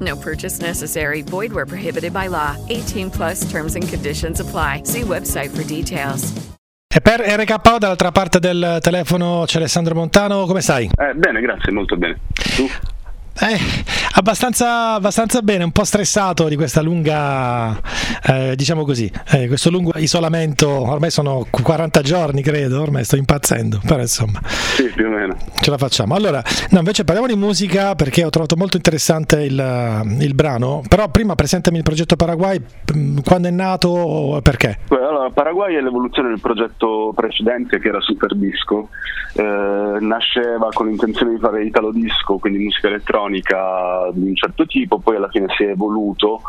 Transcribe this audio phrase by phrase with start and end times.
[0.00, 1.22] No purchase necessary.
[1.22, 2.56] Void where prohibited by law.
[2.68, 4.82] 18 plus terms and conditions apply.
[4.84, 6.32] See website for details.
[6.92, 10.90] E per RKO dall'altra parte del telefono c'è Alessandro Montano, come stai?
[10.98, 12.18] Eh, bene, grazie, molto bene.
[12.56, 12.68] Tu?
[13.42, 13.58] Eh,
[14.16, 17.74] abbastanza, abbastanza bene, un po' stressato di questa lunga,
[18.26, 23.80] eh, diciamo così, eh, questo lungo isolamento, ormai sono 40 giorni credo, ormai sto impazzendo,
[23.82, 24.40] però insomma.
[24.44, 25.36] Sì, più o meno.
[25.58, 26.14] Ce la facciamo.
[26.14, 31.08] Allora, no, invece parliamo di musica perché ho trovato molto interessante il, il brano, però
[31.08, 32.60] prima presentami il progetto Paraguay,
[33.24, 34.80] quando è nato, perché?
[34.88, 38.90] Allora, Paraguay è l'evoluzione del progetto precedente che era Super Disco,
[39.32, 44.98] eh, nasceva con l'intenzione di fare italo disco, quindi musica elettronica di un certo tipo,
[44.98, 46.40] poi alla fine si è evoluto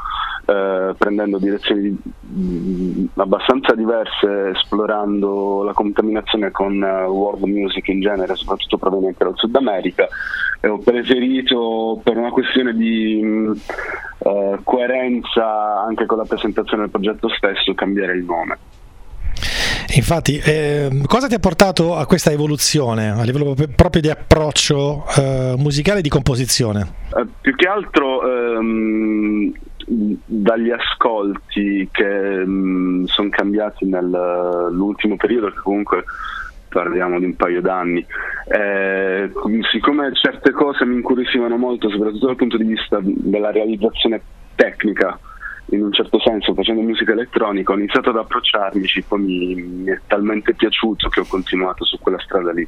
[0.46, 8.36] eh, prendendo direzioni mh, abbastanza diverse, esplorando la contaminazione con uh, world music in genere,
[8.36, 10.08] soprattutto proveniente dal Sud America,
[10.60, 13.60] e ho preferito per una questione di mh,
[14.18, 18.58] uh, coerenza anche con la presentazione del progetto stesso cambiare il nome.
[19.94, 25.56] Infatti, eh, cosa ti ha portato a questa evoluzione a livello proprio di approccio eh,
[25.58, 26.94] musicale e di composizione?
[27.16, 29.52] Eh, più che altro ehm,
[29.86, 36.06] dagli ascolti che mm, sono cambiati nell'ultimo periodo, che comunque
[36.70, 38.06] parliamo di un paio d'anni.
[38.48, 39.30] Eh,
[39.72, 44.22] siccome certe cose mi incuriosivano molto, soprattutto dal punto di vista della realizzazione
[44.56, 45.20] tecnica,
[45.72, 50.00] in un certo senso facendo musica elettronica ho iniziato ad approcciarmici, poi mi, mi è
[50.08, 52.68] talmente piaciuto che ho continuato su quella strada lì.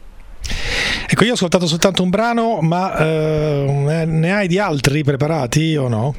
[1.07, 5.87] Ecco, io ho ascoltato soltanto un brano, ma eh, ne hai di altri preparati o
[5.87, 6.15] no?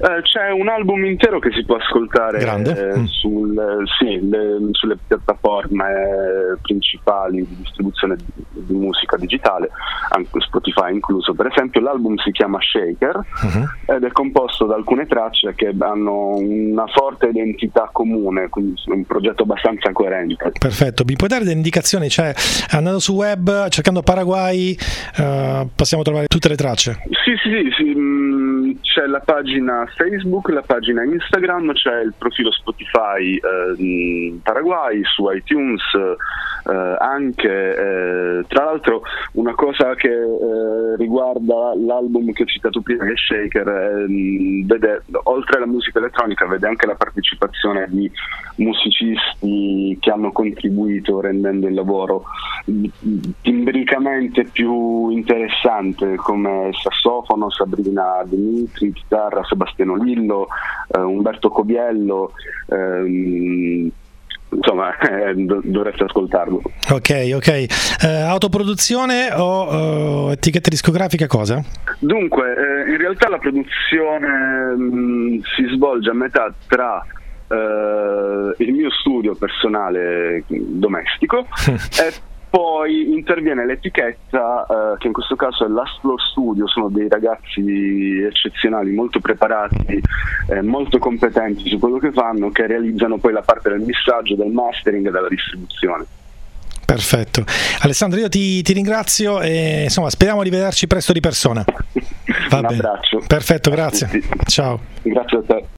[0.00, 3.04] Eh, c'è un album intero che si può ascoltare eh, mm.
[3.06, 9.68] sul, sì, le, sulle piattaforme principali di distribuzione di, di, musica digitale,
[10.10, 11.34] anche Spotify incluso.
[11.34, 13.94] Per esempio, l'album si chiama Shaker uh-huh.
[13.94, 19.42] ed è composto da alcune tracce che hanno una forte identità comune, quindi un progetto
[19.42, 20.52] abbastanza coerente.
[20.56, 22.08] Perfetto, mi puoi dare delle indicazioni?
[22.08, 22.32] Cioè,
[22.70, 24.76] andando su web, cercando Paraguay,
[25.18, 27.02] uh, possiamo trovare tutte le tracce?
[27.24, 28.27] Sì, sì, sì, sì mm,
[28.98, 35.82] c'è la pagina Facebook, la pagina Instagram, c'è il profilo Spotify eh, Paraguay, su iTunes
[35.94, 37.48] eh, anche.
[37.48, 39.02] Eh, tra l'altro
[39.34, 45.02] una cosa che eh, riguarda l'album che ho citato prima, che è Shaker, ehm, vede,
[45.24, 48.10] oltre alla musica elettronica vede anche la partecipazione di
[48.56, 52.24] musicisti che hanno contribuito rendendo il lavoro
[53.40, 60.48] timbricamente più interessante come sassofono, Sabrina Dimitri, chitarra Sebastiano Lillo,
[60.88, 62.32] eh, Umberto Cobiello.
[62.68, 63.90] Ehm,
[64.50, 67.66] insomma eh, dovreste ascoltarlo ok ok
[68.02, 71.62] uh, autoproduzione o uh, etichetta discografica cosa?
[71.98, 77.04] dunque eh, in realtà la produzione mh, mm, si svolge a metà tra
[77.50, 82.12] Uh, il mio studio personale domestico e
[82.50, 88.92] poi interviene l'etichetta, eh, che in questo caso è l'Astro Studio, sono dei ragazzi eccezionali,
[88.92, 90.02] molto preparati,
[90.48, 94.50] eh, molto competenti su quello che fanno, che realizzano poi la parte del missaggio, del
[94.50, 96.04] mastering e della distribuzione.
[96.84, 97.44] Perfetto.
[97.80, 101.62] Alessandro, io ti, ti ringrazio e insomma speriamo di vederci presto di persona.
[102.48, 102.74] Va Un bene.
[102.76, 103.22] abbraccio.
[103.26, 104.08] Perfetto, grazie.
[104.46, 104.80] Ciao.
[105.02, 105.77] Grazie a te.